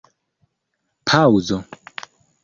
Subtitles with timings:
[1.11, 1.59] paŭzo